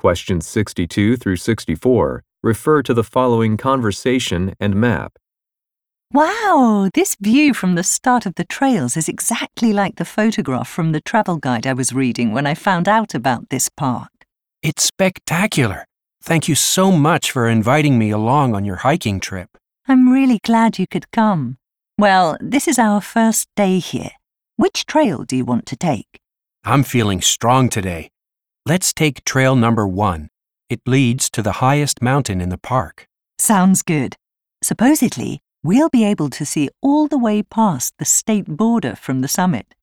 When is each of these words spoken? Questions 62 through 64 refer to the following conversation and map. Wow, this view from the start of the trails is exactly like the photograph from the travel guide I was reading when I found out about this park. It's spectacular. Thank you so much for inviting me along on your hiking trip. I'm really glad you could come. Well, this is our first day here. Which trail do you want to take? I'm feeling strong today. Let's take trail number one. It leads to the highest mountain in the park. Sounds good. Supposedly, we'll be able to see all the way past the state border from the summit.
Questions 0.00 0.48
62 0.48 1.18
through 1.18 1.36
64 1.36 2.24
refer 2.42 2.82
to 2.82 2.94
the 2.94 3.04
following 3.04 3.58
conversation 3.58 4.54
and 4.58 4.74
map. 4.74 5.18
Wow, 6.10 6.88
this 6.94 7.18
view 7.20 7.52
from 7.52 7.74
the 7.74 7.82
start 7.82 8.24
of 8.24 8.36
the 8.36 8.46
trails 8.46 8.96
is 8.96 9.10
exactly 9.10 9.74
like 9.74 9.96
the 9.96 10.06
photograph 10.06 10.70
from 10.70 10.92
the 10.92 11.02
travel 11.02 11.36
guide 11.36 11.66
I 11.66 11.74
was 11.74 11.92
reading 11.92 12.32
when 12.32 12.46
I 12.46 12.54
found 12.54 12.88
out 12.88 13.14
about 13.14 13.50
this 13.50 13.68
park. 13.68 14.08
It's 14.62 14.84
spectacular. 14.84 15.84
Thank 16.22 16.48
you 16.48 16.54
so 16.54 16.90
much 16.90 17.30
for 17.30 17.46
inviting 17.46 17.98
me 17.98 18.08
along 18.08 18.54
on 18.54 18.64
your 18.64 18.76
hiking 18.76 19.20
trip. 19.20 19.50
I'm 19.86 20.10
really 20.10 20.38
glad 20.42 20.78
you 20.78 20.86
could 20.86 21.10
come. 21.10 21.58
Well, 21.98 22.38
this 22.40 22.66
is 22.66 22.78
our 22.78 23.02
first 23.02 23.48
day 23.54 23.80
here. 23.80 24.12
Which 24.56 24.86
trail 24.86 25.24
do 25.24 25.36
you 25.36 25.44
want 25.44 25.66
to 25.66 25.76
take? 25.76 26.20
I'm 26.64 26.84
feeling 26.84 27.20
strong 27.20 27.68
today. 27.68 28.08
Let's 28.70 28.92
take 28.92 29.24
trail 29.24 29.56
number 29.56 29.84
one. 29.84 30.28
It 30.68 30.80
leads 30.86 31.28
to 31.30 31.42
the 31.42 31.58
highest 31.58 32.00
mountain 32.00 32.40
in 32.40 32.50
the 32.50 32.64
park. 32.72 33.08
Sounds 33.36 33.82
good. 33.82 34.14
Supposedly, 34.62 35.40
we'll 35.64 35.88
be 35.88 36.04
able 36.04 36.30
to 36.30 36.46
see 36.46 36.68
all 36.80 37.08
the 37.08 37.18
way 37.18 37.42
past 37.42 37.94
the 37.98 38.04
state 38.04 38.46
border 38.46 38.94
from 38.94 39.22
the 39.22 39.26
summit. 39.26 39.74